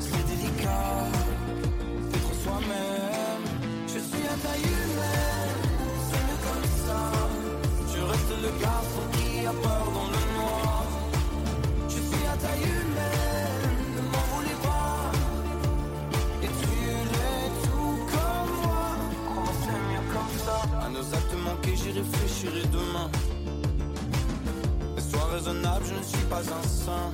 [0.00, 1.06] C'est délicat
[2.10, 3.44] d'être soi-même.
[3.86, 5.62] Je suis à taille humaine,
[6.08, 7.00] c'est mieux comme ça.
[7.94, 10.84] Je reste le garçon qui a peur dans le noir.
[11.88, 15.00] Je suis à taille humaine, ne m'en voulez pas.
[16.42, 16.74] Et tu
[17.12, 18.84] l'es tout comme moi.
[19.28, 20.58] Comment c'est mieux comme ça?
[20.86, 23.08] À nos actes manqués, j'y réfléchirai demain.
[25.10, 27.10] Sois raisonnable, je ne suis pas un saint.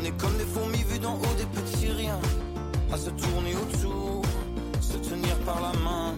[0.00, 2.20] On est comme des fourmis vues d'en haut des petits riens.
[2.90, 4.22] À se tourner autour,
[4.80, 6.14] se tenir par la main.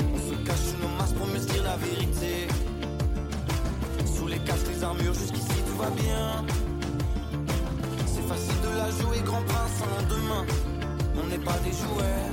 [0.00, 2.48] On se cache sous nos masques pour mieux se dire la vérité.
[4.16, 6.44] Sous les casques, les armures, jusqu'ici tout va bien.
[8.06, 10.44] C'est facile de la jouer, grand prince sans lendemain.
[11.22, 12.26] On n'est pas des jouets,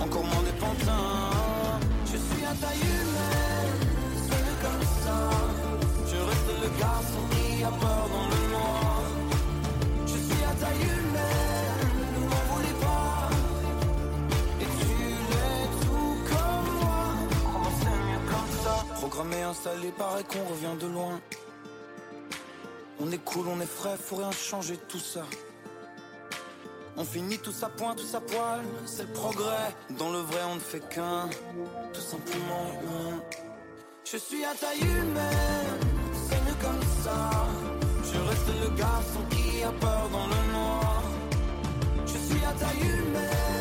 [0.00, 1.30] encore moins des pantins.
[2.04, 3.80] Je suis à taille humaine,
[4.28, 5.18] c'est comme ça.
[6.10, 8.37] Je reste le garçon qui a peur dans le
[19.28, 21.20] Programmé, installé, paraît qu'on revient de loin.
[23.00, 25.24] On est cool, on est frais, faut rien changer tout ça.
[26.96, 29.74] On finit tout à point, tout à poil, c'est le progrès.
[29.98, 31.28] Dans le vrai, on ne fait qu'un,
[31.92, 33.22] tout simplement un.
[34.10, 35.78] Je suis à taille humaine,
[36.28, 37.30] c'est mieux comme ça.
[38.02, 41.02] Je reste le garçon qui a peur dans le noir.
[42.06, 43.57] Je suis à taille humaine,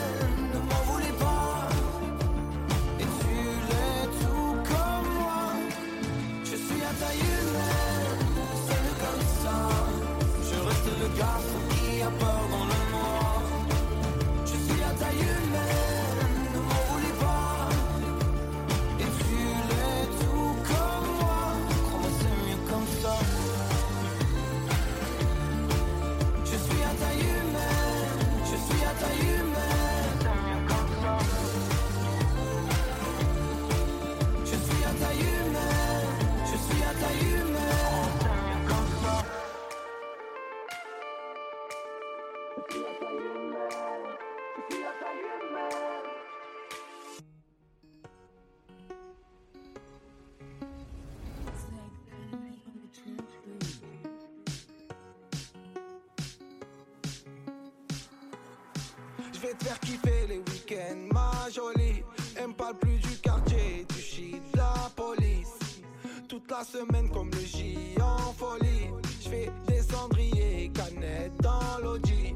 [66.67, 68.89] semaine comme le J en folie.
[69.21, 72.35] Je fais des cendriers, canettes dans l'audi.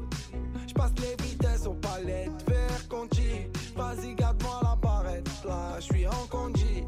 [0.66, 3.46] Je passe les vitesses aux palettes vers Conti.
[3.76, 6.84] Vas-y, garde-moi la barrette, là, je suis en condi.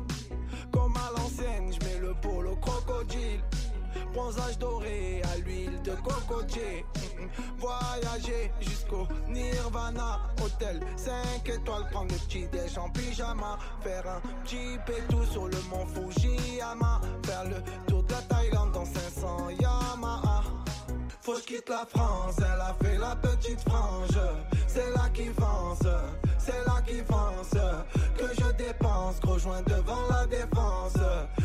[0.72, 3.40] Comme à l'ancienne, je mets le polo crocodile.
[4.14, 6.83] Bronzage doré à l'huile de cocotier.
[7.58, 10.20] Voyager jusqu'au Nirvana.
[10.42, 13.58] Hôtel 5 étoiles, prendre le petit déj en pyjama.
[13.82, 17.00] Faire un petit pétou sur le mont Fujiyama.
[17.24, 20.42] Faire le tour de la Thaïlande dans 500 Yamaha.
[21.24, 24.20] Faut que la France, elle a fait la petite frange.
[24.66, 25.88] C'est là qui fonce,
[26.38, 27.58] c'est là qui fonce.
[28.18, 30.98] Que je dépense, gros devant la défense.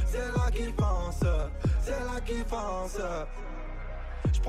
[0.06, 1.24] C'est là qui fonce,
[1.82, 3.00] c'est là qui fonce.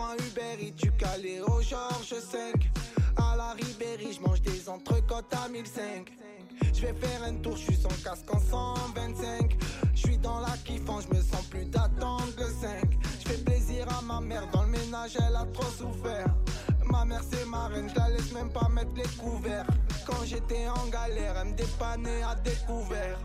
[0.01, 2.71] Prends Uber et du Calais au Georges 5.
[3.19, 6.11] À la Ribéry, je mange des entrecôtes à 1005.
[6.73, 9.59] Je vais faire un tour, je suis sans casque en 125.
[9.95, 12.99] Je suis dans la kiffant, je me sens plus d'attendre le 5.
[13.23, 16.35] Je fais plaisir à ma mère, dans le ménage elle a trop souffert.
[16.87, 19.67] Ma mère c'est ma reine, je la laisse même pas mettre les couverts.
[20.07, 23.19] Quand j'étais en galère, elle me dépannait à découvert.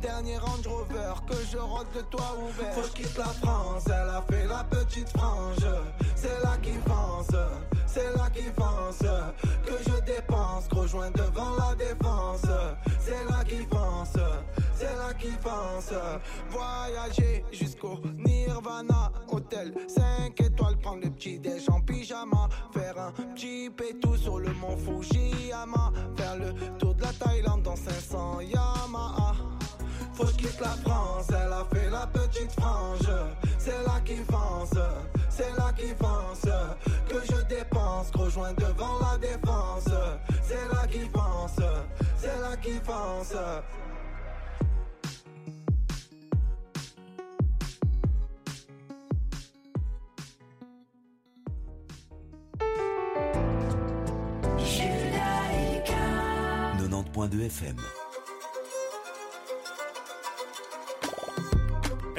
[0.00, 2.72] Dernier Range Rover, que je rentre le toit ouvert.
[2.72, 5.66] Faut que je quitte la France, elle a fait la petite frange.
[6.14, 7.36] C'est là qui fonce,
[7.86, 9.08] c'est là qui fonce.
[9.66, 12.46] Que je dépense, gros joint devant la défense.
[13.00, 14.22] C'est là qui fonce,
[14.74, 15.92] c'est là qui fonce.
[16.50, 22.48] Voyager jusqu'au Nirvana, hôtel 5 étoiles, prendre le petit déj en pyjama.
[22.72, 25.87] Faire un petit pétou sur le mont Fujiyama.
[30.60, 33.08] La France, elle a fait la petite frange.
[33.58, 34.74] C'est là qui fonce,
[35.30, 36.50] c'est là qui fonce.
[37.08, 39.88] Que je dépense, gros joint devant la défense.
[40.42, 41.60] C'est là qui fonce,
[42.16, 43.34] c'est là qui fonce.
[54.58, 55.94] Judaïka.
[56.78, 57.76] 90.2 FM.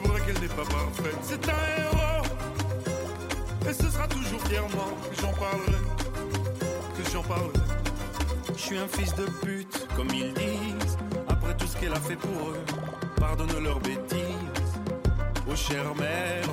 [0.00, 2.22] C'est vrai qu'elle n'est pas parfaite, c'est un héros.
[3.68, 5.82] Et ce sera toujours fièrement que j'en parlerai,
[6.96, 7.52] que j'en parlerai.
[8.54, 10.96] Je suis un fils de pute, comme ils disent,
[11.28, 12.64] après tout ce qu'elle a fait pour eux.
[13.16, 14.72] Pardonne leurs bêtises,
[15.50, 16.44] oh chère mère,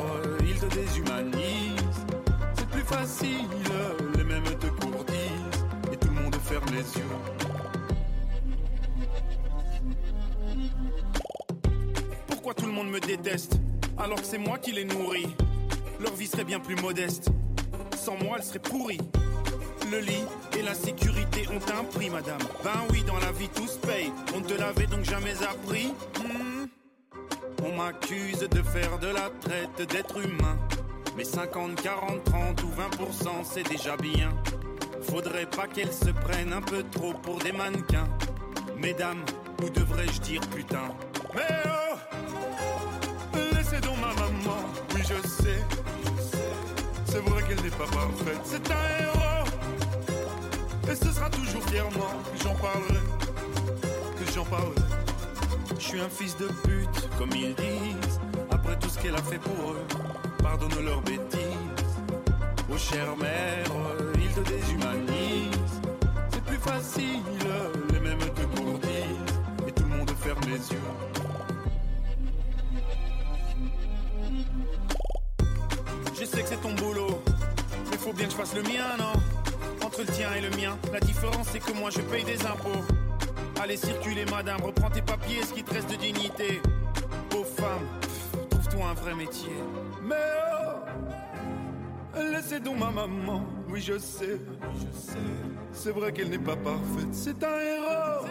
[0.41, 2.05] ils te déshumanisent.
[2.55, 3.47] C'est plus facile,
[4.17, 7.44] les mêmes te courtisent, et tout le monde ferme les yeux.
[12.45, 13.59] Pourquoi tout le monde me déteste,
[13.97, 15.35] alors que c'est moi qui les nourris
[15.99, 17.29] Leur vie serait bien plus modeste,
[17.97, 19.01] sans moi elle serait pourrie.
[19.89, 20.23] Le lit
[20.55, 22.37] et la sécurité ont un prix, madame.
[22.63, 24.11] Ben oui, dans la vie tout se paye.
[24.35, 25.87] On te l'avait donc jamais appris.
[26.19, 26.67] Hmm.
[27.65, 30.59] On m'accuse de faire de la traite d'être humain.
[31.17, 34.29] Mais 50, 40, 30 ou 20%, c'est déjà bien.
[35.01, 38.07] Faudrait pas qu'elles se prennent un peu trop pour des mannequins.
[38.77, 39.25] Mesdames,
[39.63, 40.91] ou devrais-je dire putain?
[45.07, 45.63] Je sais.
[47.05, 49.47] C'est vrai qu'elle n'est pas parfaite, c'est un héros.
[50.91, 52.99] Et ce sera toujours fièrement que j'en parlerai,
[54.19, 54.75] que j'en parlerai.
[55.77, 58.19] Je suis un fils de pute, comme ils disent,
[58.51, 59.85] après tout ce qu'elle a fait pour eux.
[60.41, 61.95] Pardonne leurs bêtises,
[62.71, 63.65] oh chère mère,
[64.15, 65.81] ils te déshumanisent.
[66.31, 67.21] C'est plus facile,
[67.93, 71.14] les mêmes te courtisent, et tout le monde ferme les yeux.
[76.55, 77.21] C'est ton boulot,
[77.91, 79.13] mais faut bien que je fasse le mien, non?
[79.85, 82.83] Entre le tien et le mien, la différence c'est que moi je paye des impôts.
[83.61, 86.61] Allez circuler madame, reprends tes papiers, ce qui te reste de dignité.
[87.29, 87.87] Pauvre femme,
[88.49, 89.53] trouve-toi un vrai métier.
[90.03, 90.15] Mais
[92.15, 94.39] oh, laissez donc ma maman, oui je sais,
[94.75, 95.17] je sais.
[95.73, 98.27] C'est vrai qu'elle n'est pas parfaite, c'est un héros.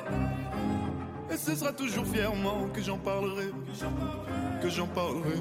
[1.31, 3.51] Et ce sera toujours fièrement que j'en parlerai,
[4.63, 5.39] que j'en parlerai.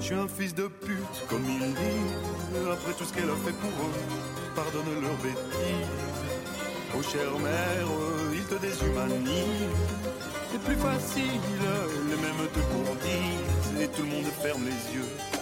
[0.00, 3.52] Je suis un fils de pute, comme ils disent, après tout ce qu'elle a fait
[3.52, 3.94] pour eux.
[4.54, 5.88] Pardonne leurs bêtises.
[6.96, 7.88] Oh chère mère,
[8.32, 9.68] ils te déshumanisent.
[10.50, 11.40] C'est plus facile,
[12.08, 15.37] les mêmes te courtisent, et tout le monde ferme les yeux.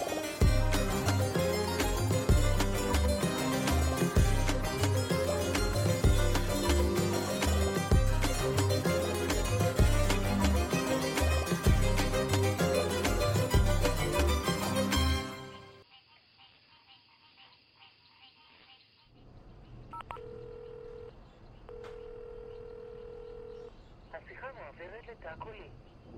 [24.87, 25.67] מועברת לתא קולי.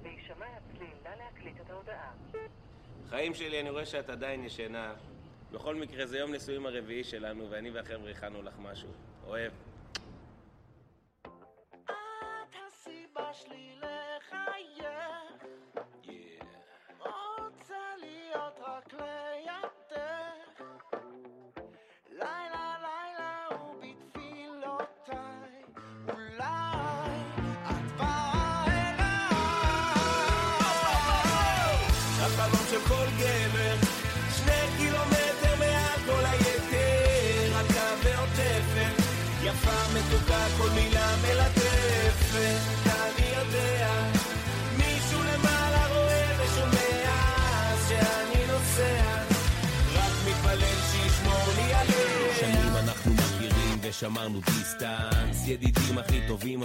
[0.01, 2.11] בהישמע הצליל, נא להקליט את ההודעה.
[3.09, 4.93] חיים שלי, אני רואה שאת עדיין ישנה.
[5.51, 8.89] בכל מקרה, זה יום נישואים הרביעי שלנו, ואני והחבר'ה הכנו לך משהו.
[9.27, 9.51] אוהב.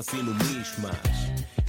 [0.09, 1.17] עשינו מישמש.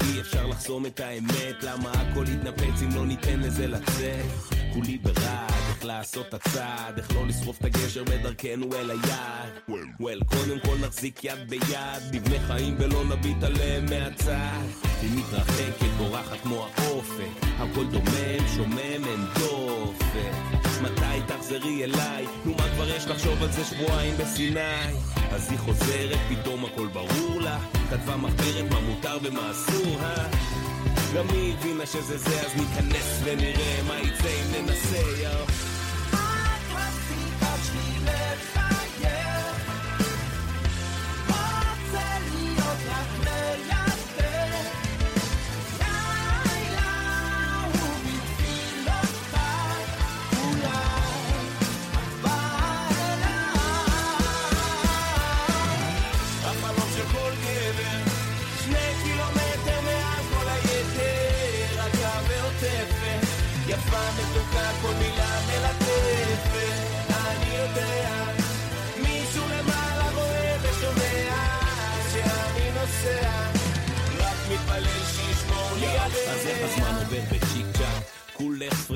[0.01, 4.25] אי אפשר לחסום את האמת למה הכל יתנפץ אם לא ניתן לזה לצאת?
[4.73, 9.79] כולי ברעד איך לעשות את הצעד איך לא לשרוף את הגשר בדרכנו אל היעד.
[9.99, 14.65] וול קודם כל נחזיק יד ביד נבנה חיים ולא נביט עליהם מהצד.
[15.01, 22.25] היא מתרחקת בורחת כמו האופק הכל דומם שומם אין דופק מתי תחזרי אליי?
[22.45, 24.93] נו מה כבר יש לחשוב על זה שבועיים בסיני?
[25.31, 30.27] אז היא חוזרת, פתאום הכל ברור לה כתבה מחברת מה מותר ומה אסור, אה?
[31.15, 35.74] גם היא הבינה שזה זה, אז ניכנס ונראה מה יצא אם ננסה, יאו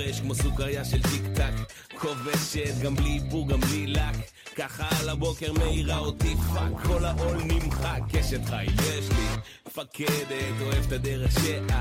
[0.09, 1.73] חורש כמו סוכריה של טיק טק.
[1.99, 4.15] כובשת גם בלי איפור גם בלי לק.
[4.55, 7.99] ככה על הבוקר מאירה אותי פאק כל העול נמחק.
[8.11, 9.27] קשת חי יש לי
[9.67, 11.71] מפקדת אוהב את הדרך שאת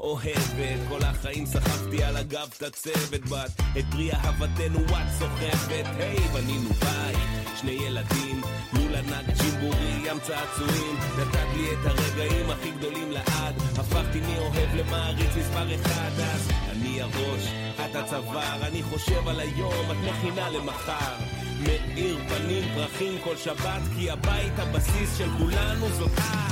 [0.00, 0.88] אוהבת.
[0.88, 3.60] כל החיים סחבתי על הגב את הצוות בת.
[3.78, 5.86] את פרי אהבתנו את סוחבת.
[5.98, 8.29] היי בנינו בית שני ילדים.
[8.72, 15.30] מול ענק ג'ימבורי, ים צעצועים, נתת לי את הרגעים הכי גדולים לעד, הפכתי מאוהב למעריץ
[15.38, 21.14] מספר אחד, אז אני הראש, את הצוואר, אני חושב על היום, את מכינה למחר.
[21.62, 26.50] מאיר פנים פרחים כל שבת, כי הבית הבסיס של כולנו זאת את.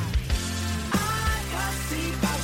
[0.89, 2.38] את הסיבה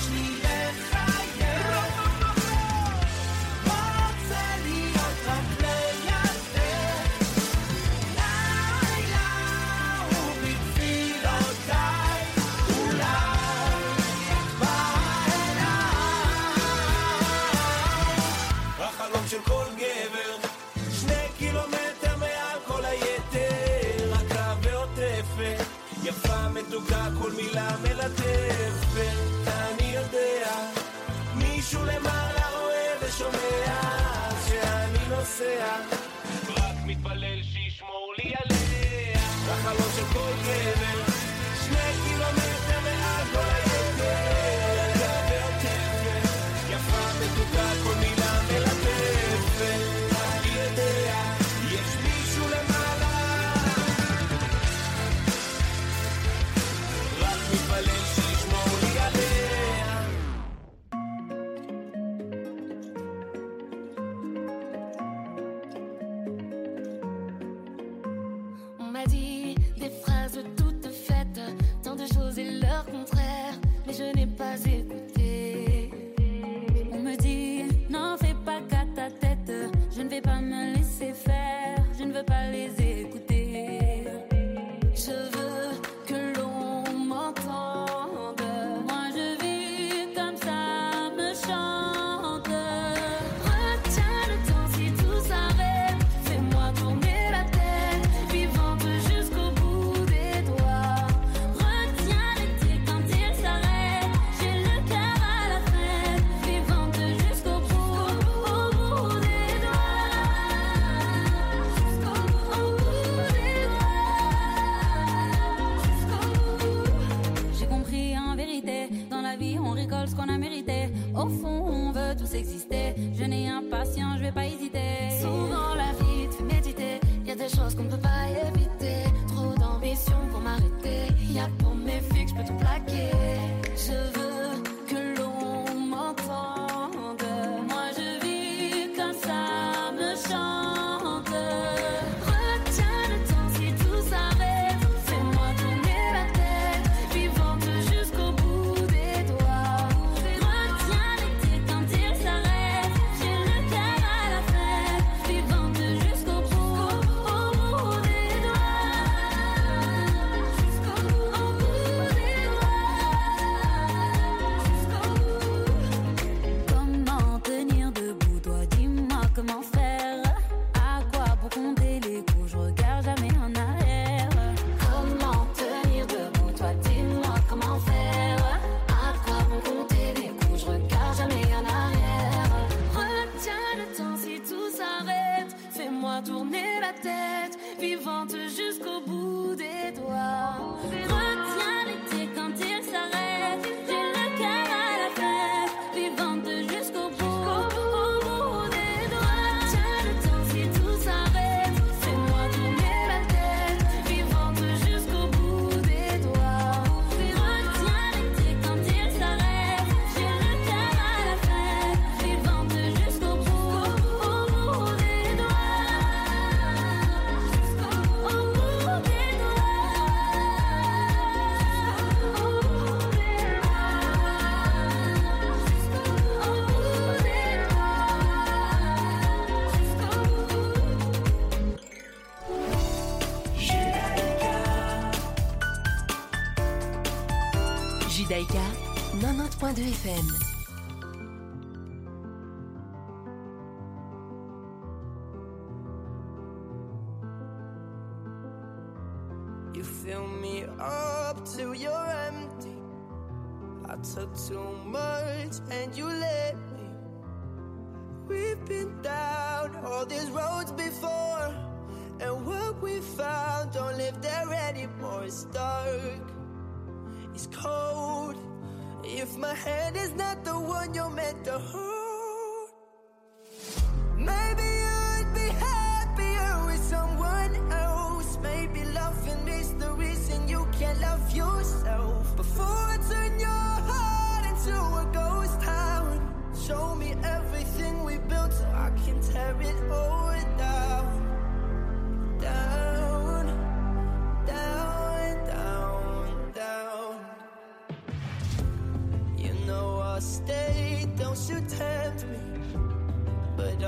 [187.03, 191.24] tête, vivante jusqu'au bout des doigts.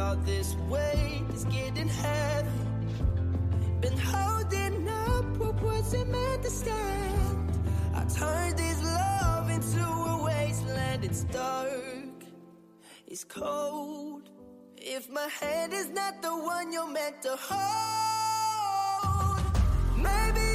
[0.06, 2.48] All this weight is getting heavy.
[3.80, 7.50] Been holding up what wasn't meant to stand.
[7.92, 11.04] I turned this love into a wasteland.
[11.04, 12.22] It's dark,
[13.08, 14.30] it's cold.
[14.76, 19.42] If my hand is not the one you're meant to hold,
[19.96, 20.45] maybe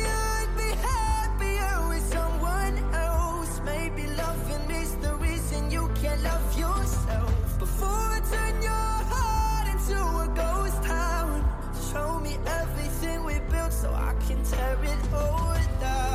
[14.31, 16.10] can tear it all down.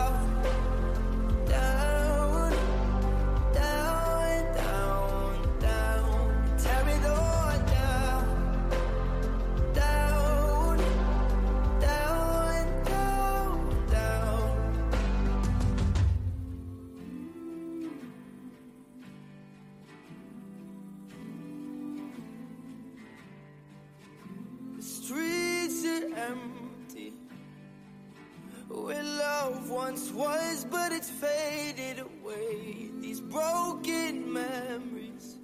[29.97, 32.91] Once was, but it's faded away.
[33.01, 35.37] These broken memories.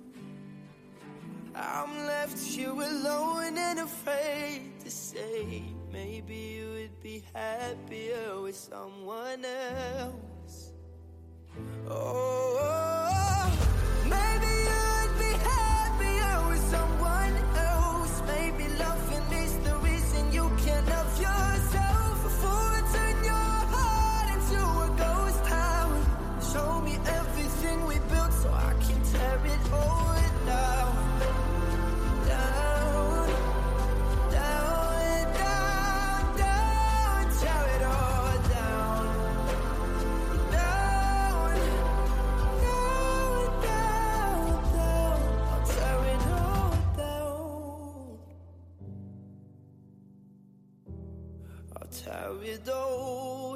[1.55, 5.65] I'm left here alone and afraid to say.
[5.91, 10.73] Maybe you would be happier with someone else.
[11.89, 13.51] Oh,
[14.05, 14.53] maybe
[18.79, 21.92] loving is the reason you can't love yourself.
[51.75, 53.52] I'll tear it all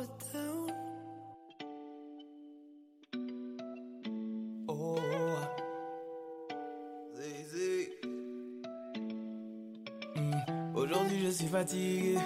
[11.36, 12.16] suis fatigué,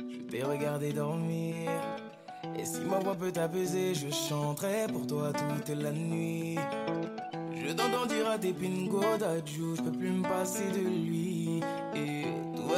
[0.00, 1.70] je t'ai regardé dormir.
[2.58, 6.56] Et si ma voix peut t'apaiser, je chanterai pour toi toute la nuit.
[7.54, 11.60] Je t'entends dire à tes pingos d'adjou, je peux plus me passer de lui.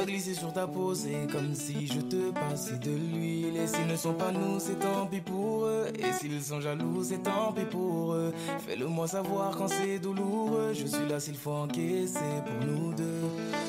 [0.04, 3.56] Va glisser sur ta peau, c'est comme si je te passais de l'huile.
[3.56, 5.86] Et s'ils ne sont pas nous, c'est tant pis pour eux.
[5.98, 8.32] Et s'ils sont jaloux, c'est tant pis pour eux.
[8.66, 10.72] Fais-le moi savoir quand c'est douloureux.
[10.74, 13.04] Je suis là s'il faut encaisser pour nous deux.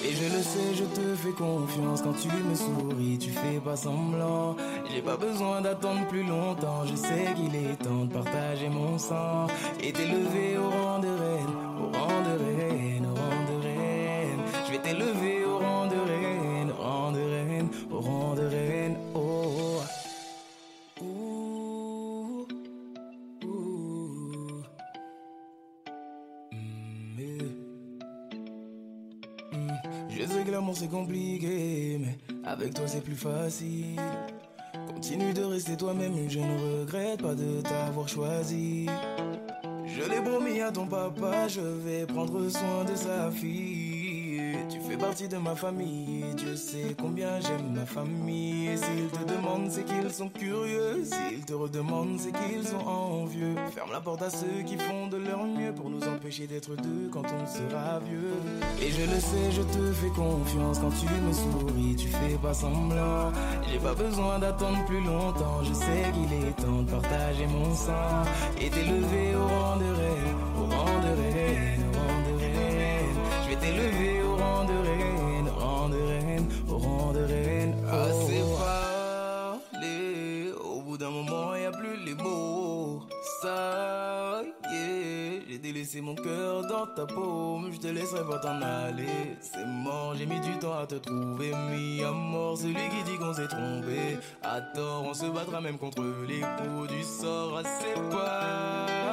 [0.03, 3.75] Et je le sais, je te fais confiance quand tu me souris, tu fais pas
[3.75, 4.55] semblant.
[4.93, 9.47] J'ai pas besoin d'attendre plus longtemps, je sais qu'il est temps de partager mon sang
[9.81, 11.07] et t'élever au rang de
[33.15, 33.99] facile.
[34.87, 38.87] Continue de rester toi-même, je ne regrette pas de t'avoir choisi.
[39.85, 43.94] Je l'ai promis à ton papa, je vais prendre soin de sa fille.
[44.95, 48.69] Fais partie de ma famille, Dieu sait combien j'aime ma famille.
[48.69, 51.03] Et s'ils te demandent, c'est qu'ils sont curieux.
[51.03, 53.55] S'ils te redemandent, c'est qu'ils sont envieux.
[53.73, 57.09] Ferme la porte à ceux qui font de leur mieux pour nous empêcher d'être deux
[57.11, 58.35] quand on sera vieux.
[58.81, 62.53] Et je le sais, je te fais confiance quand tu me souris, tu fais pas
[62.53, 63.33] semblant.
[63.69, 68.23] J'ai pas besoin d'attendre plus longtemps, je sais qu'il est temps de partager mon sang
[68.61, 70.14] et t'élever au rang de reine,
[85.95, 89.37] laisser mon cœur dans ta paume, je te laisserai pas t'en aller.
[89.39, 93.17] C'est mort, j'ai mis du temps à te trouver, mis à mort celui qui dit
[93.17, 94.17] qu'on s'est trompé.
[94.43, 99.05] À tort, on se battra même contre les coups du sort à séparer.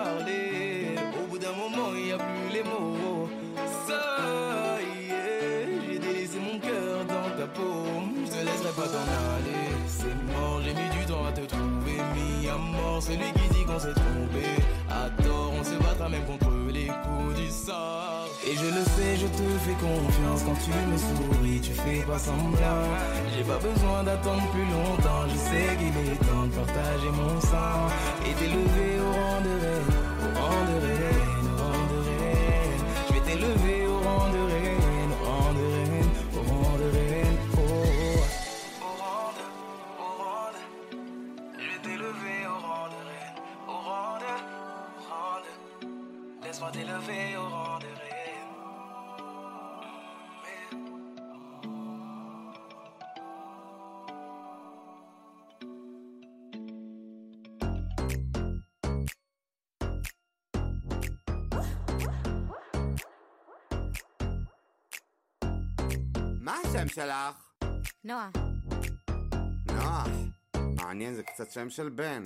[1.23, 3.29] Au bout d'un moment, il y a plus les mots.
[3.87, 9.07] Ça y est, j'ai délaissé mon cœur dans ta paume, je te laisserai pas t'en
[9.37, 9.71] aller.
[9.87, 13.64] C'est mort, j'ai mis du temps à te trouver, mis à mort celui qui dit
[13.64, 14.45] qu'on s'est trompé.
[14.90, 16.42] À tort, on se battra même contre
[18.45, 20.43] Et je le sais, je te fais confiance.
[20.45, 22.85] Quand tu me souris, tu fais pas semblant.
[23.37, 27.88] J'ai pas besoin d'attendre plus longtemps, je sais qu'il est temps de partager mon sang.
[28.27, 29.93] Et t'élever au rang de reine,
[30.25, 31.02] au rang de reine,
[66.53, 67.65] מה השם שלך?
[68.05, 68.31] נועה.
[69.67, 70.09] נוח.
[70.57, 72.23] מעניין, זה קצת שם של בן.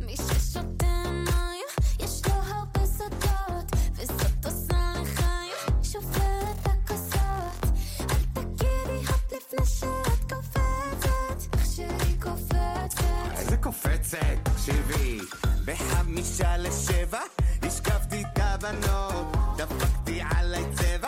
[0.00, 1.66] מי ששותה מים,
[2.00, 7.64] יש לו הרבה סודות, וזאת עושה לחיים, שופרת הכוסות.
[8.00, 13.04] אל תגידי הופ לפני שאת קופצת, איך שהיא קופצת.
[13.36, 15.18] איזה קופצת, תקשיבי.
[15.64, 17.20] בחמישה לשבע,
[17.62, 21.01] השקפתי את הבנות, דפקתי עליי צבע,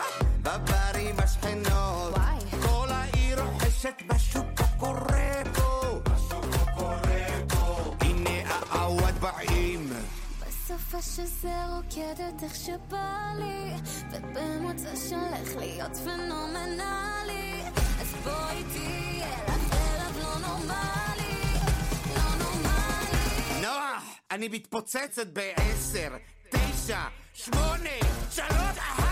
[1.46, 2.66] النار Why?
[2.66, 9.94] طالعي رحشك بشوك كوريكو بشوك كوريكو إني أعود بعيم
[10.40, 13.14] בסוף השזר רוקד אותך שבא
[14.12, 17.62] ובמוצא שהולך להיות פנומנלי.
[18.00, 21.36] אז בואי תהיה לך ערב לא נורמלי
[22.16, 23.60] לא נורמלי.
[23.62, 26.08] נוח, אני מתפוצצת בעשר,
[26.50, 27.00] תשע,
[27.34, 27.98] שמונה,
[28.30, 29.03] שלוש, אחת.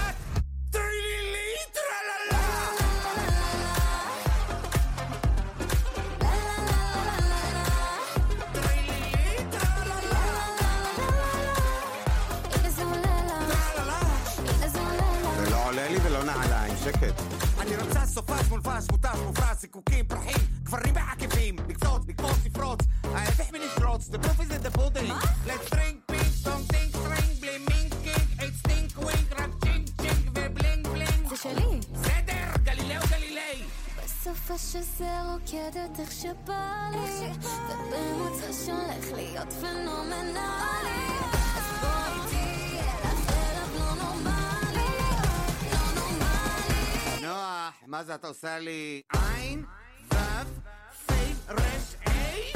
[16.85, 17.23] שקט.
[17.61, 24.09] אני רוצה סופש מולבש, מותש, מופרש, זיקוקים, פרחים, גברים בעקיפים, לקפוץ, לקפוץ, לפרוץ, ההפך מלפרוץ,
[24.09, 25.13] the proof is in the pudding.
[25.47, 30.29] let's drink, pink, don't think, string, בלי מינק, קינק, it's stink, wink, רק צ'ינק, צ'ינק
[30.29, 31.29] ובלינג, בלינג.
[31.29, 31.81] זה שלי.
[31.93, 33.63] בסדר, גלילאו גלילי.
[34.05, 37.31] בסופה שזה רוקדת איך שבא לי,
[37.69, 40.39] ובמוצא שהולך להיות פנומנלי.
[41.57, 42.62] אז בואי תהיה
[47.87, 49.03] מה זה אתה עושה לי?
[49.13, 49.65] עין,
[50.13, 50.17] וו,
[51.07, 51.15] פי,
[51.49, 52.53] רש, אי?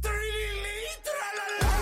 [0.00, 1.74] טרילילי, טרללה!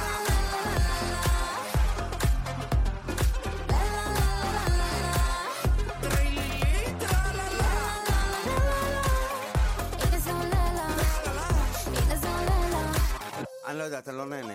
[13.66, 14.55] אני לא יודע, אתה לא נהנה.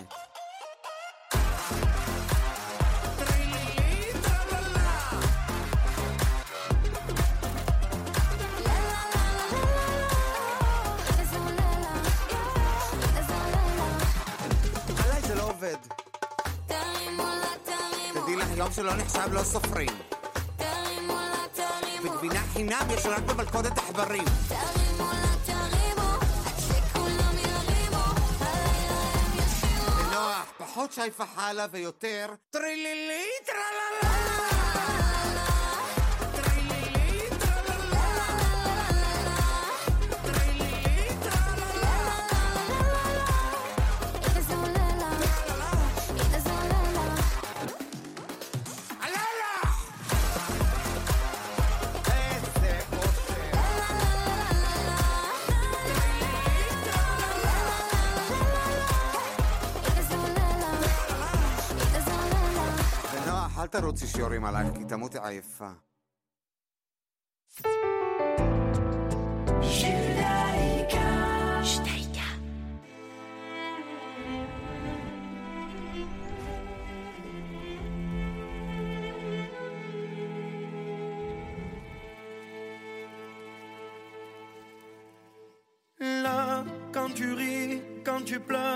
[15.68, 15.88] עובד.
[18.14, 19.90] תדעי לך, יום שלא נחשב לא סופרים.
[22.04, 24.24] בגבינה חינם יש רק במלכודת עכברים.
[30.58, 34.57] פחות שייפה חלה ויותר טרילילי טרללה
[63.76, 63.84] אל
[86.94, 88.67] quand tu ris, quand tu pleures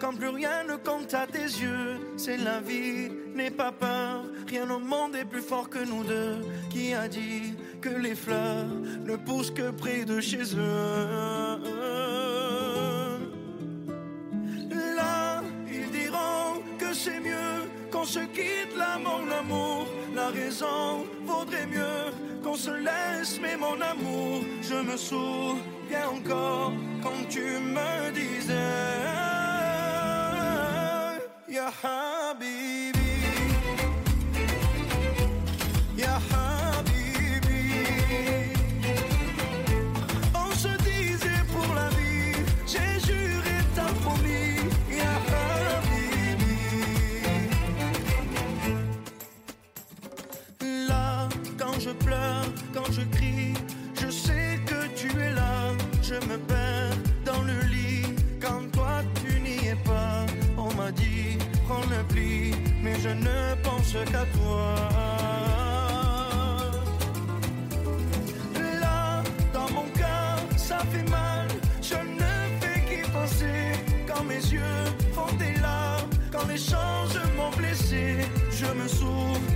[0.00, 4.68] quand plus rien ne compte à tes yeux, c'est la vie, n'aie pas peur, rien
[4.70, 6.38] au monde est plus fort que nous deux.
[6.70, 8.66] Qui a dit que les fleurs
[9.04, 11.58] ne poussent que près de chez eux
[14.96, 19.86] Là, ils diront que c'est mieux qu'on se quitte là, mon amour.
[20.14, 27.28] La raison vaudrait mieux qu'on se laisse, mais mon amour, je me souviens encore quand
[27.28, 28.54] tu me disais,
[31.48, 33.08] Ya Habibi.
[40.34, 43.56] On se disait pour la vie, j'ai juré,
[44.02, 44.56] promis,
[44.90, 46.58] Ya Habibi.
[50.86, 53.54] Là, quand je pleure, quand je crie,
[53.94, 55.72] je sais que tu es là.
[56.02, 56.87] Je me perds
[62.82, 64.74] mais je ne pense qu'à toi.
[68.80, 71.48] Là, dans mon cœur, ça fait mal.
[71.82, 73.72] Je ne fais qu'y penser.
[74.06, 78.18] Quand mes yeux font des larmes, quand les choses m'ont blessé,
[78.50, 79.47] je me souviens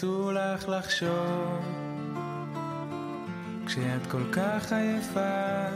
[0.00, 1.60] אסור לך לחשוב.
[3.66, 5.66] כשאת כל כך עייפה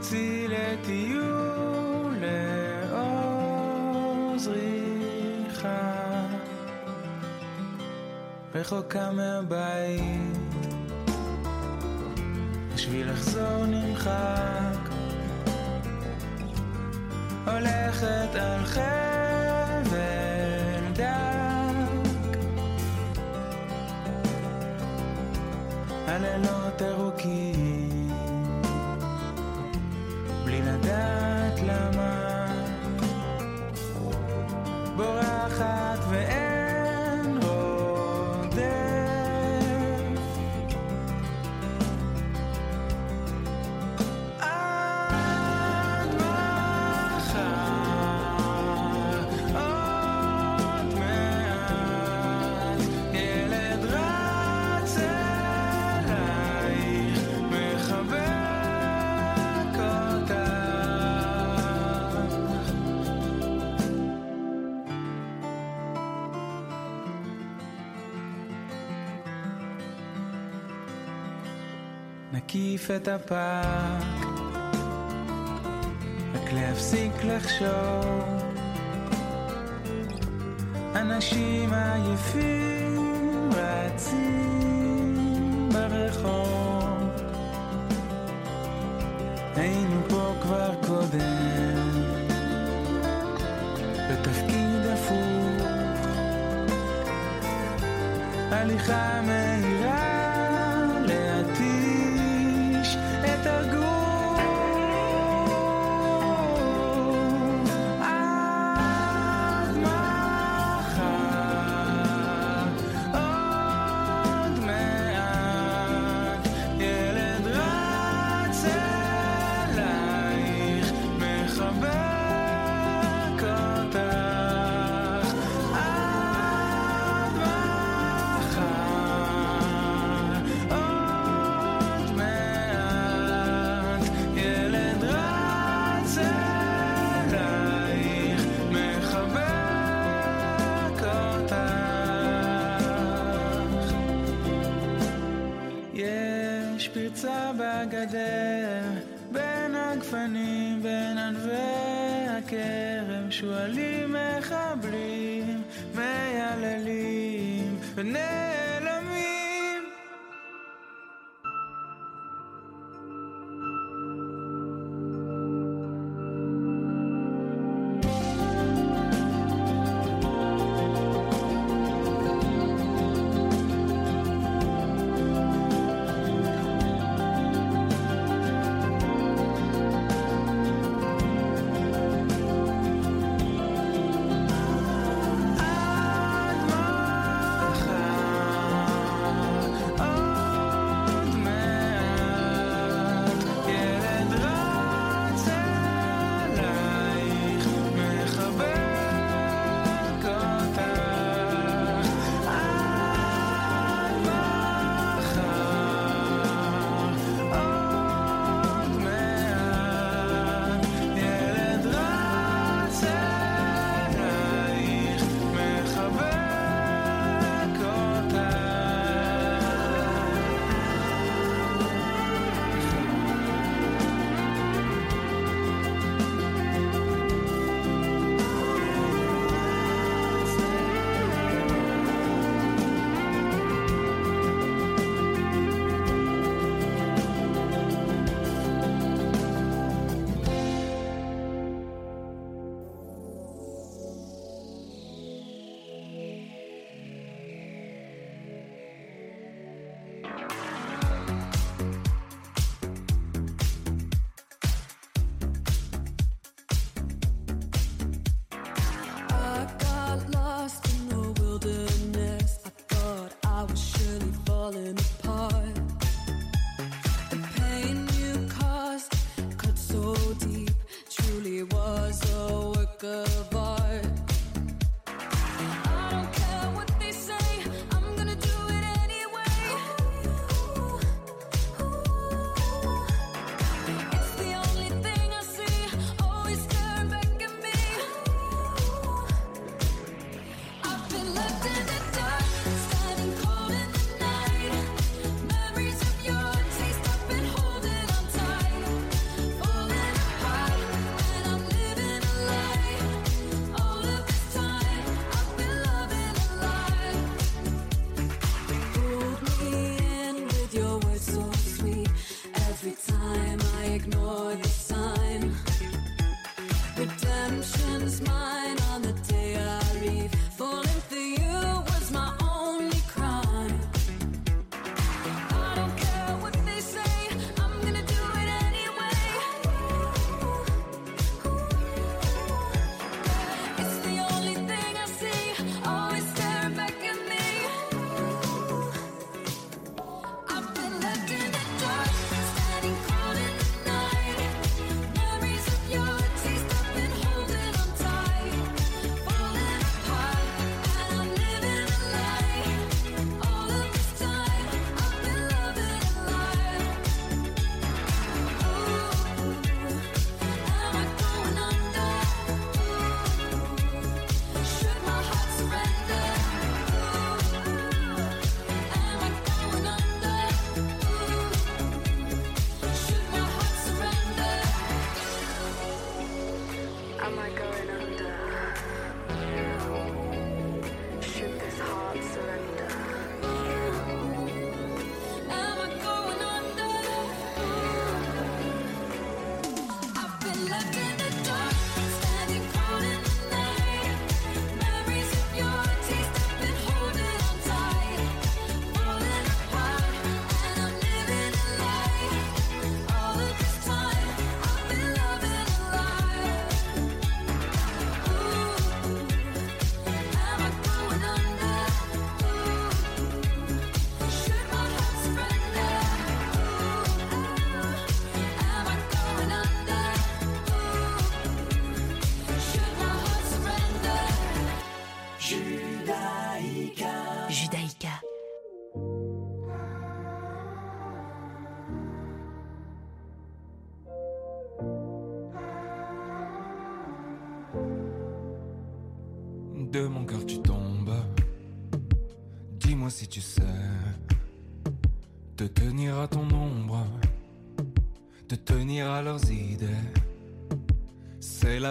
[0.00, 2.14] צאי לטיול
[2.90, 6.26] לעוז ריחה.
[8.54, 10.38] רחוקה מהבית
[12.74, 14.88] בשביל לחזור נמחק.
[17.46, 19.13] הולכת על חבל
[72.54, 74.26] מקיף את הפארק.
[76.34, 78.42] רק להפסיק לחשוב.
[80.94, 85.18] אנשים עייפים רצים
[85.72, 87.10] ברחוב.
[89.56, 91.90] היינו פה כבר קודם.
[94.10, 95.66] בתפקיד הפוך.
[98.50, 99.73] הליכה מהירה.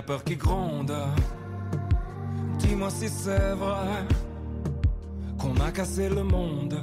[0.06, 0.94] Peur qui gronde.
[2.60, 4.06] Dis-moi si c'est vrai
[5.38, 6.76] qu'on a cassé le monde,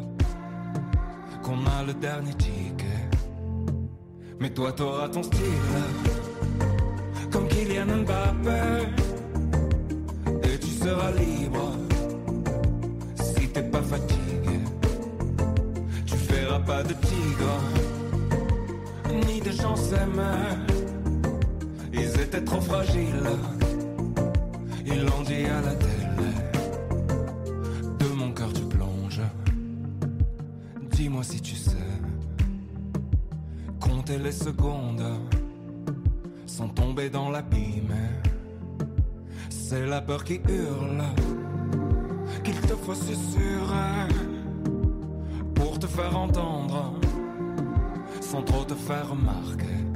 [1.42, 3.08] qu'on a le dernier ticket.
[4.38, 5.78] Mais toi t'auras ton style,
[7.30, 8.88] comme Kylian Mbappé,
[10.44, 11.72] et tu seras libre
[13.16, 14.60] si t'es pas fatigué.
[16.06, 17.60] Tu feras pas de tigre,
[19.26, 20.69] ni de gens s'aimer.
[22.20, 23.30] Ils étaient trop fragiles,
[24.84, 26.30] ils l'ont dit à la télé.
[27.98, 29.22] De mon cœur tu plonges,
[30.90, 31.88] dis-moi si tu sais.
[33.80, 35.02] Compter les secondes
[36.44, 37.96] sans tomber dans l'abîme.
[39.48, 41.02] C'est la peur qui hurle,
[42.44, 44.08] qu'il te faut susurrer
[45.54, 47.00] pour te faire entendre
[48.20, 49.89] sans trop te faire remarquer.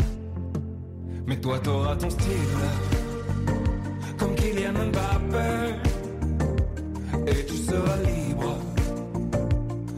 [1.27, 2.59] Mais toi t'auras ton style
[4.19, 5.75] comme Kylian Mbappé
[7.27, 8.59] et tu seras libre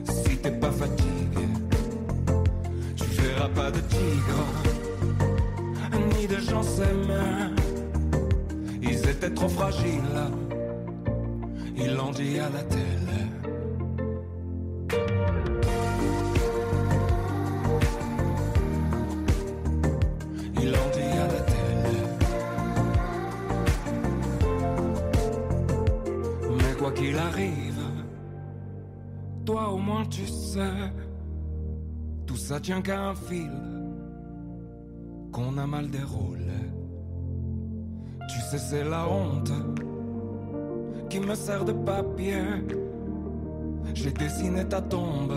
[0.04, 1.46] si t'es pas fatigué.
[2.96, 4.44] Tu verras pas de tigre
[6.14, 7.54] ni de gens s'aimer.
[8.82, 10.20] Ils étaient trop fragiles,
[11.76, 12.95] ils l'ont dit à la télé.
[32.48, 33.50] Ça tient qu'à un fil
[35.32, 36.62] qu'on a mal déroulé.
[38.28, 39.50] Tu sais, c'est la honte
[41.10, 42.44] qui me sert de papier.
[43.94, 45.34] J'ai dessiné ta tombe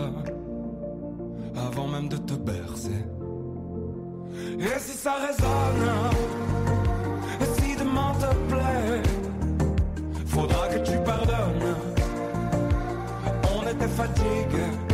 [1.56, 3.04] avant même de te bercer.
[4.60, 5.88] Et si ça résonne,
[7.40, 9.02] et si demain te plaît,
[10.26, 11.74] faudra que tu pardonnes.
[13.56, 14.89] On était fatigué.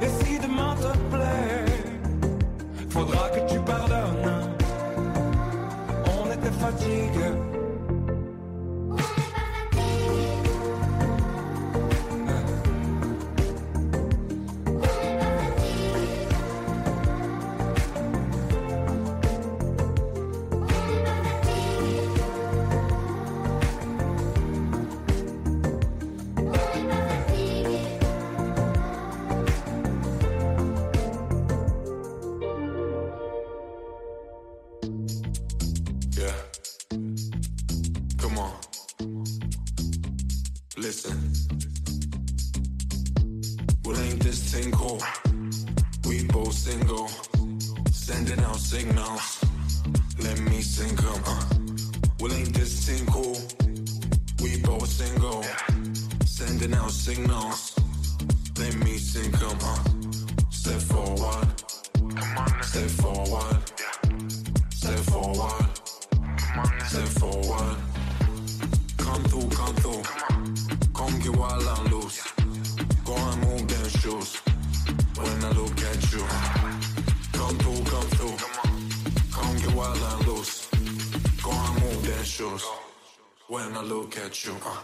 [0.00, 1.64] Et si demain te plaît,
[2.90, 4.54] faudra que tu pardonnes.
[6.06, 7.41] On était fatigué.
[84.32, 84.81] 中か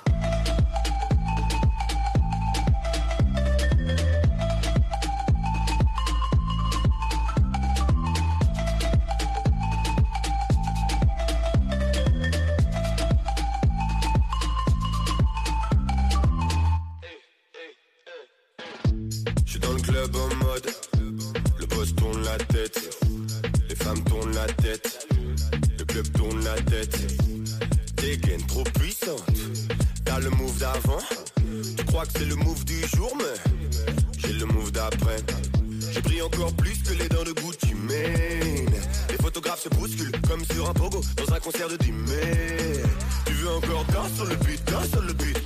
[35.92, 38.74] J'ai pris encore plus que les dents de Gucci Mane.
[39.10, 42.82] Les photographes se bousculent comme sur un pogo Dans un concert de mai.
[43.26, 45.40] Tu veux encore danser sur le beat, danse sur le beat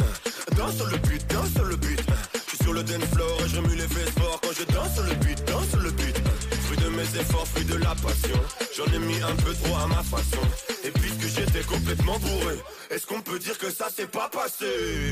[0.57, 1.35] Danse sur le beat, hein.
[1.35, 2.15] danse sur le beat hein.
[2.35, 4.95] Je suis sur le dance floor et je remue les fesses fort Quand je danse
[4.95, 6.57] sur le beat, danse sur le beat hein.
[6.65, 8.41] Fruit de mes efforts, fruit de la passion.
[8.77, 10.43] J'en ai mis un peu trop à ma façon.
[10.85, 12.57] Et puisque j'étais complètement bourré
[12.91, 15.11] Est-ce qu'on peut dire que ça s'est pas passé?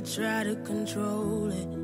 [0.00, 1.79] try to control it.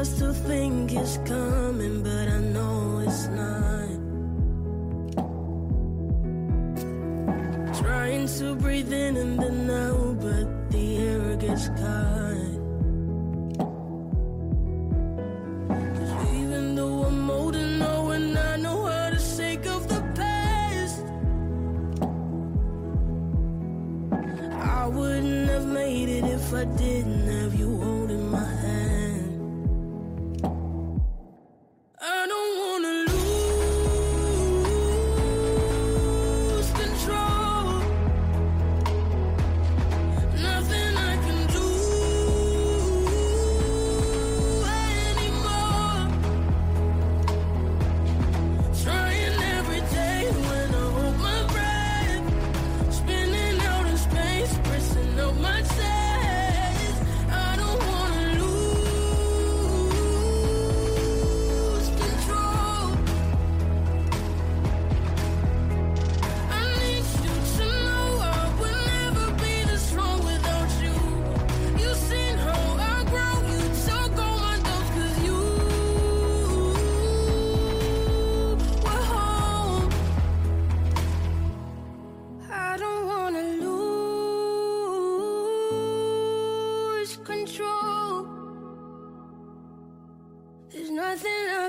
[0.00, 1.79] just to think it's coming.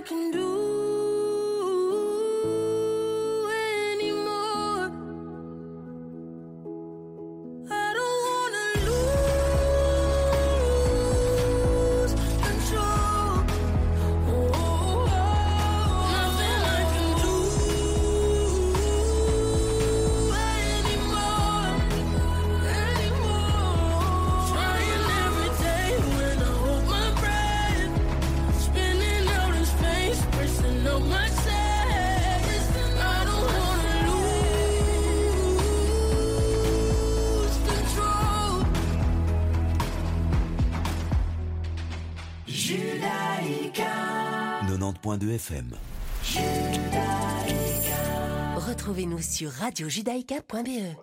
[0.02, 0.41] can do
[48.56, 50.96] Retrouvez-nous sur radiojudaïka.be.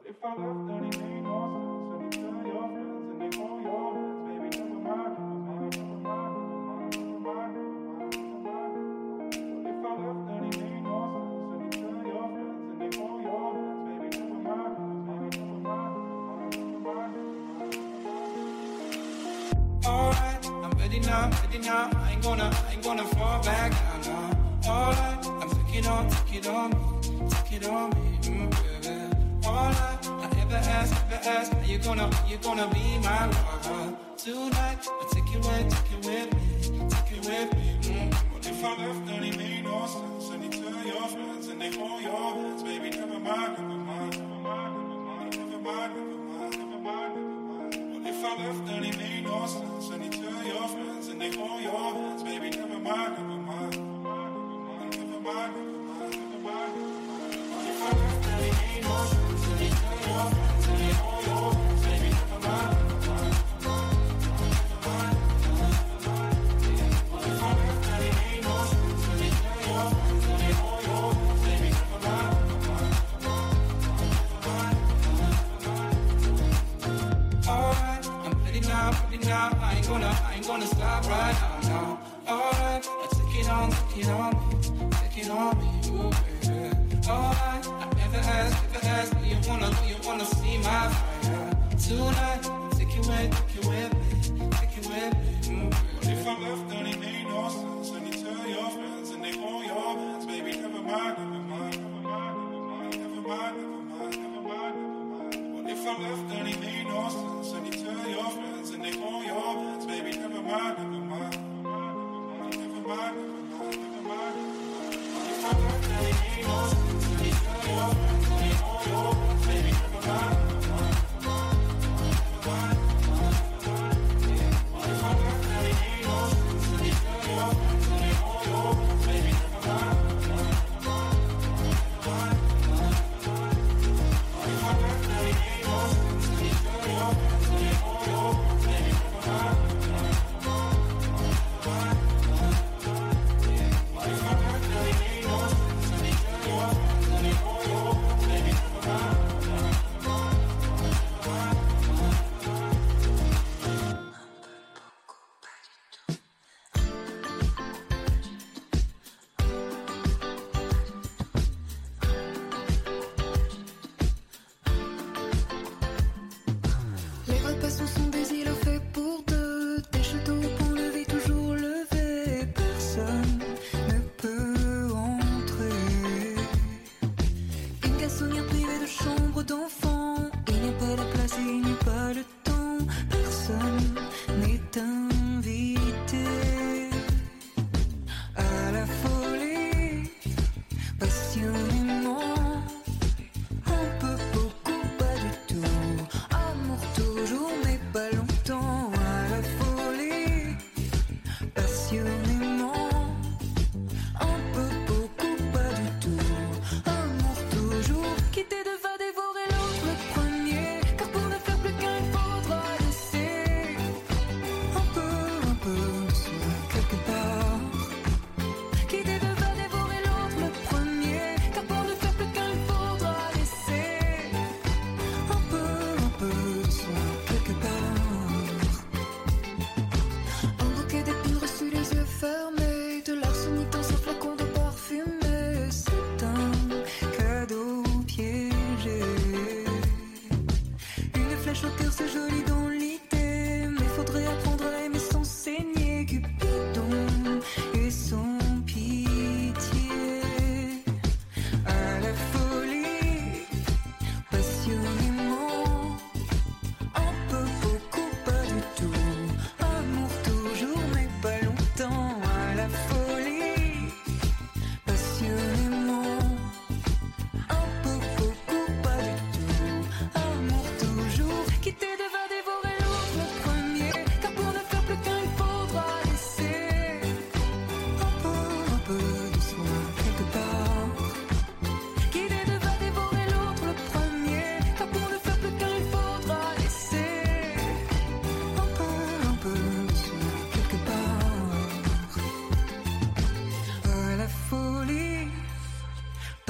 [52.99, 53.28] heart.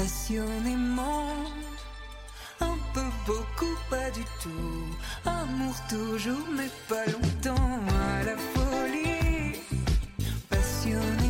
[0.09, 1.27] passionnément.
[2.61, 4.87] Un peu beaucoup, pas du tout.
[5.27, 7.81] Amour toujours, mais pas longtemps.
[8.11, 9.61] À la folie,
[10.49, 11.28] passionnément.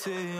[0.00, 0.39] Sans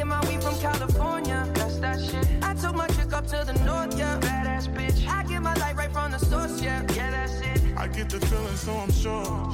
[0.00, 1.46] Get my weed from California.
[1.54, 2.26] That's that shit.
[2.42, 4.18] I took my chick up to the north, yeah.
[4.18, 5.06] Badass bitch.
[5.06, 6.80] I get my light right from the source, yeah.
[6.94, 7.60] Yeah, that's it.
[7.76, 9.52] I get the feeling, so I'm sure.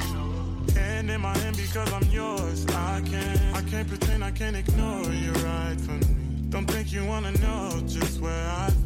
[0.78, 2.64] Hand in my hand because I'm yours.
[2.68, 6.14] I can't, I can't pretend, I can't ignore you right from me.
[6.48, 8.85] Don't think you wanna know just where I've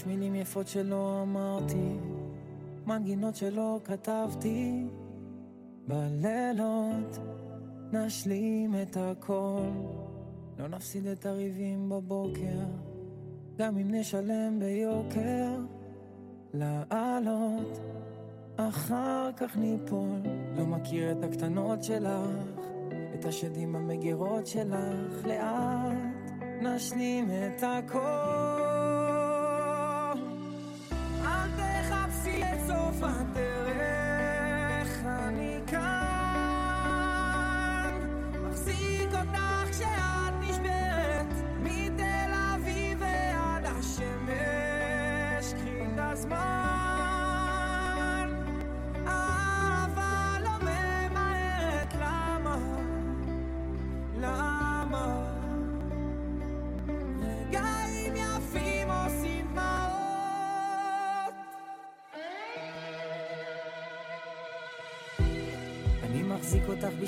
[0.00, 1.96] יש מילים יפות שלא אמרתי,
[2.86, 4.86] מנגינות שלא כתבתי,
[5.88, 7.18] בלילות
[7.92, 9.68] נשלים את הכל,
[10.58, 12.64] לא נפסיד את הריבים בבוקר,
[13.56, 15.48] גם אם נשלם ביוקר,
[16.54, 17.80] לעלות,
[18.56, 20.20] אחר כך ניפול,
[20.56, 22.60] לא מכיר את הקטנות שלך,
[23.14, 25.98] את השדים במגירות שלך, לאט
[26.62, 28.49] נשלים את הכל.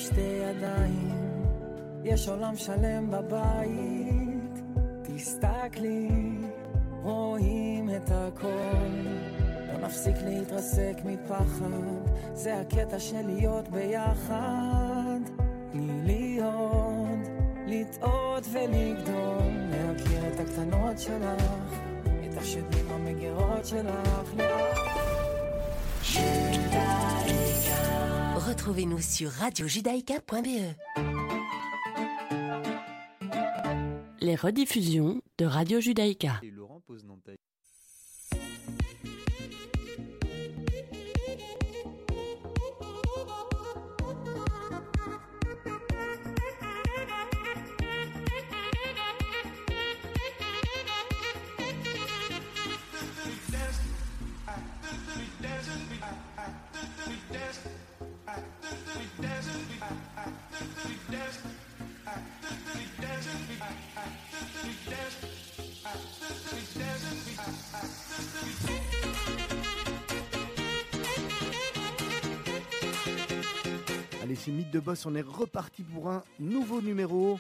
[0.03, 1.45] בשתי ידיים,
[2.05, 4.63] יש עולם שלם בבית.
[5.03, 6.09] תסתכלי,
[7.03, 8.89] רואים את הכל.
[9.69, 11.67] לא נפסיק להתרסק מפחד,
[12.35, 15.21] זה הקטע של להיות ביחד.
[15.73, 17.29] תני לי עוד,
[17.67, 21.79] לטעות ולגדול, להכיר את הקטנות שלך,
[22.29, 24.35] את השדים במגירות שלך.
[24.37, 24.83] לאט.
[28.47, 30.75] Retrouvez-nous sur radiojudaïka.be.
[34.21, 36.41] Les rediffusions de Radio Judaïka.
[36.43, 37.39] Et Laurent pose Nantais.
[74.23, 77.39] Allez, c'est Mythe de Boss, on est reparti pour un nouveau numéro.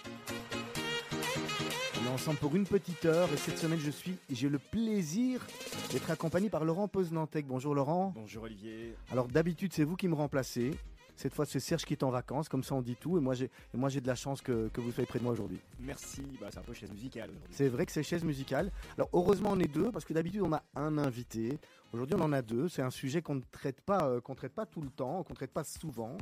[2.02, 5.46] On est ensemble pour une petite heure et cette semaine, je suis, j'ai le plaisir
[5.92, 7.46] d'être accompagné par Laurent Poznantec.
[7.46, 8.12] Bonjour Laurent.
[8.16, 8.96] Bonjour Olivier.
[9.10, 10.72] Alors d'habitude, c'est vous qui me remplacez.
[11.16, 13.18] Cette fois, c'est Serge qui est en vacances, comme ça on dit tout.
[13.18, 15.32] Et moi, j'ai, moi, j'ai de la chance que, que vous soyez près de moi
[15.32, 15.60] aujourd'hui.
[15.78, 17.50] Merci, bah, c'est un peu chaise musicale aujourd'hui.
[17.52, 18.72] C'est vrai que c'est chaise musicale.
[18.96, 21.58] Alors heureusement on est deux parce que d'habitude on a un invité.
[21.92, 22.68] Aujourd'hui on en a deux.
[22.68, 25.34] C'est un sujet qu'on ne traite pas, euh, qu'on traite pas tout le temps, qu'on
[25.34, 26.16] ne traite pas souvent.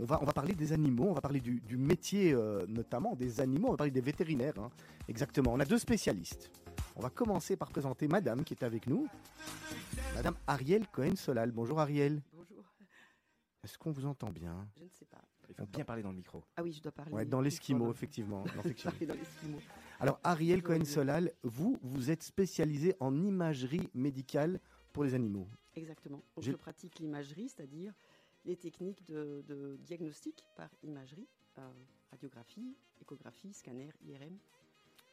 [0.00, 3.16] On va, on va parler des animaux, on va parler du, du métier euh, notamment
[3.16, 4.58] des animaux, on va parler des vétérinaires.
[4.58, 4.70] hein.
[5.08, 5.52] Exactement.
[5.54, 6.50] On a deux spécialistes.
[6.94, 9.08] On va commencer par présenter Madame qui est avec nous.
[10.14, 11.50] Madame Ariel Cohen-Solal.
[11.52, 12.22] Bonjour Ariel.
[12.32, 12.62] Bonjour.
[13.64, 14.68] Est-ce qu'on vous entend bien?
[14.76, 15.18] Je ne sais pas.
[15.48, 16.44] Il faut bien parler dans le micro.
[16.56, 17.10] Ah oui, je dois parler.
[17.12, 18.44] Ouais, dans l'esquimau, effectivement.
[18.54, 18.92] Non, effectivement.
[18.92, 19.58] parler dans l'esquimau.
[19.98, 20.62] Alors, Ariel.
[20.62, 24.60] Cohen-Solal, vous, vous êtes spécialisé en imagerie médicale
[24.92, 25.48] pour les animaux.
[25.74, 26.22] Exactement.
[26.36, 27.92] Donc, je pratique l'imagerie, c'est-à-dire
[28.48, 31.28] les techniques de, de diagnostic par imagerie,
[31.58, 31.70] euh,
[32.10, 34.38] radiographie, échographie, scanner, IRM,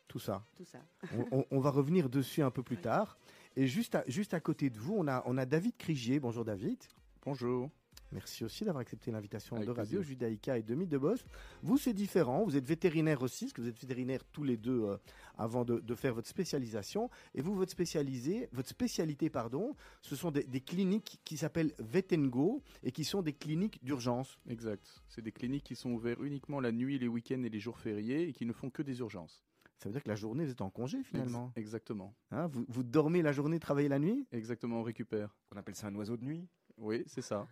[0.08, 0.44] Tout ça.
[0.56, 0.80] tout ça.
[1.14, 3.18] On, on- on va revenir dessus un peu plus tard.
[3.58, 6.20] Et juste à, juste à côté de vous, on a, on a David Crigier.
[6.20, 6.82] Bonjour David.
[7.24, 7.70] Bonjour.
[8.12, 10.02] Merci aussi d'avoir accepté l'invitation de Radio plaisir.
[10.04, 11.26] Judaïka et de Mythe de Boss.
[11.62, 12.46] Vous, c'est différent.
[12.46, 14.98] Vous êtes vétérinaire aussi, parce que vous êtes vétérinaire tous les deux euh,
[15.38, 17.10] avant de, de faire votre spécialisation.
[17.34, 22.64] Et vous, votre, spécialisé, votre spécialité, pardon, ce sont des, des cliniques qui s'appellent Vetengo
[22.84, 24.38] et qui sont des cliniques d'urgence.
[24.48, 25.04] Exact.
[25.10, 28.30] C'est des cliniques qui sont ouvertes uniquement la nuit, les week-ends et les jours fériés
[28.30, 29.44] et qui ne font que des urgences.
[29.78, 31.48] Ça veut dire que la journée, vous êtes en congé finalement.
[31.58, 32.16] Ex- exactement.
[32.32, 34.26] Hein, vous, vous dormez la journée, travaillez la nuit?
[34.32, 35.36] Exactement, on récupère.
[35.54, 36.48] On appelle ça un oiseau de nuit
[36.78, 37.48] Oui, c'est ça.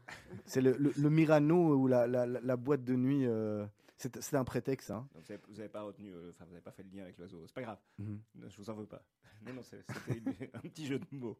[0.45, 3.25] C'est le, le- le Mirano ou la, la- la- la boîte de nuit.
[3.25, 3.65] euh,
[3.97, 4.91] c'est un prétexte.
[4.91, 5.07] Hein.
[5.13, 7.03] Donc, Vous avez, vous avez pas retenu, euh, enfin vous n'avez pas fait le lien
[7.03, 7.43] avec l'oiseau.
[7.47, 7.79] C'est pas grave.
[7.99, 8.19] Mhm.
[8.35, 9.01] Non, Je vous en veux pas.
[9.45, 11.37] Non, non, c'est- c'était un petit jeu de mots.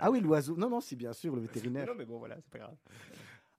[0.00, 0.56] Ah oui, l'oiseau.
[0.56, 1.86] Non, non, c'est bien sûr le vétérinaire.
[1.86, 2.76] Non, mais bon, voilà, c'est pas grave.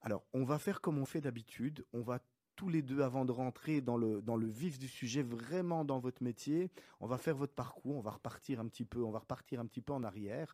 [0.01, 1.86] Alors, on va faire comme on fait d'habitude.
[1.93, 2.19] On va
[2.57, 5.99] tous les deux, avant de rentrer dans le, dans le vif du sujet, vraiment dans
[5.99, 6.69] votre métier,
[6.99, 9.65] on va faire votre parcours, on va repartir un petit peu, on va repartir un
[9.65, 10.53] petit peu en arrière.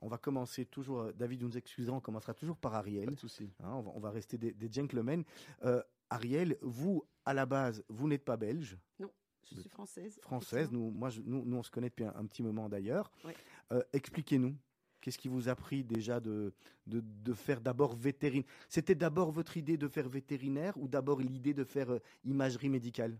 [0.00, 3.06] On va commencer toujours, euh, David nous excusera, on commencera toujours par Ariel.
[3.06, 3.50] Pas de souci.
[3.62, 5.24] Hein, on, va, on va rester des, des gentlemen.
[5.64, 8.78] Euh, Ariel, vous, à la base, vous n'êtes pas belge.
[8.98, 9.10] Non,
[9.50, 10.18] je suis française.
[10.22, 13.10] Française, nous, moi, je- nous, nous, on se connaît depuis un, un petit moment d'ailleurs.
[13.24, 13.34] Ouais.
[13.72, 14.54] Euh, Expliquez-nous,
[15.00, 16.52] qu'est-ce qui vous a pris déjà de,
[16.86, 21.54] de, de faire d'abord vétérinaire C'était d'abord votre idée de faire vétérinaire ou d'abord l'idée
[21.54, 23.18] de faire euh, imagerie médicale?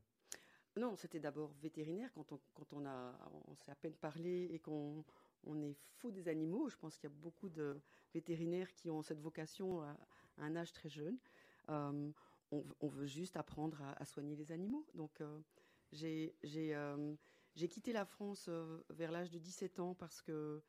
[0.76, 3.12] Non, c'était d'abord vétérinaire quand on, quand on a,
[3.48, 5.04] on s'est à peine parlé et qu'on
[5.48, 6.68] on est fou des animaux.
[6.68, 7.80] Je pense qu'il y a beaucoup de
[8.14, 9.96] vétérinaires qui ont cette vocation à,
[10.38, 11.18] un âge très jeune.
[11.70, 12.10] Euh,
[12.50, 14.86] on, veut juste apprendre à, soigner les animaux.
[14.94, 15.40] Donc, euh,
[16.02, 17.14] euh,
[17.54, 18.48] j'ai quitté la France
[18.90, 20.62] vers l'âge de 17 ans parce que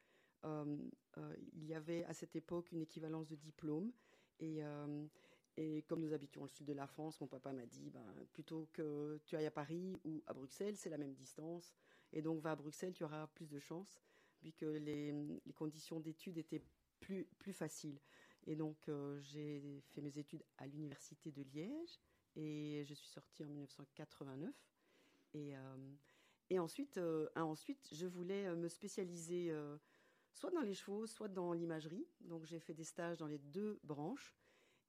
[0.44, 3.92] il y avait à cette époque une équivalence de diplôme
[4.40, 4.62] et
[5.60, 8.70] et comme nous habitions le sud de la France, mon papa m'a dit, ben, plutôt
[8.72, 11.74] que tu ailles à Paris ou à Bruxelles, c'est la même distance.
[12.14, 14.00] Et donc, va à Bruxelles, tu auras plus de chance,
[14.42, 15.14] vu que les,
[15.56, 16.64] conditions d'études étaient
[17.00, 18.00] plus, plus faciles.
[18.46, 22.00] Et donc, euh, j'ai fait mes études à l'université de Liège,
[22.36, 24.54] et je suis sortie en 1989.
[25.34, 25.96] Et, euh,
[26.50, 29.54] et ensuite, euh, ensuite, je voulais me spécialiser
[30.32, 32.08] soit dans les chevaux, soit dans l'imagerie.
[32.22, 34.39] Donc, j'ai fait des stages dans les deux branches.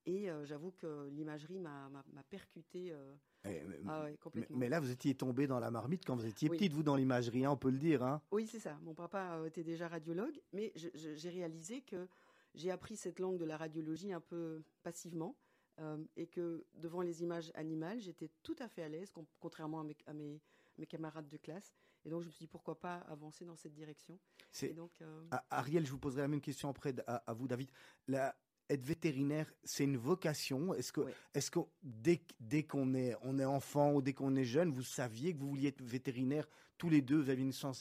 [0.07, 1.91] Et euh, j'avoue que l'imagerie m'a
[2.29, 2.91] percuté.
[2.93, 4.59] euh, Eh, mais, ah ouais, mais- complètement.
[4.59, 6.57] mais là, vous étiez tombé dans la marmite quand vous étiez Oui.
[6.59, 8.03] petite, vous, dans l'imagerie, hein, on peut le dire.
[8.03, 8.79] Hein Oui, c'est ça.
[8.83, 12.07] Mon papa euh, était déjà radiologue, mais j'ai réalisé que
[12.55, 15.37] j'ai appris cette langue de la radiologie un peu passivement
[15.79, 19.85] euh, et que devant les images animales, j'étais tout à fait à l'aise, contrairement à
[19.85, 20.41] mes, à mes-
[20.79, 21.73] mes camarades de classe.
[22.05, 24.19] Et donc, je me suis dit, pourquoi pas avancer dans cette direction?
[24.51, 27.47] C'est- Et donc, euh, Ariel, je vous poserai la même question après à, à vous,
[27.49, 27.71] David.
[28.09, 28.35] La-
[28.71, 30.73] être vétérinaire, c'est une vocation.
[30.75, 31.01] Est-ce que,
[31.35, 35.35] est-ce que dès, qu'on est, on est enfant ou dès qu'on est jeune, vous saviez
[35.35, 36.47] que vous vouliez être vétérinaire
[36.79, 37.79] tous les deux, vous aviez une sensibilité